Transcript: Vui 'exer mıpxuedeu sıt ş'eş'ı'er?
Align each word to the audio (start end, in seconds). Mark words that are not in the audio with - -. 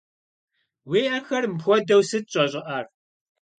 Vui 0.87 1.01
'exer 1.09 1.41
mıpxuedeu 1.51 2.01
sıt 2.09 2.25
ş'eş'ı'er? 2.33 2.85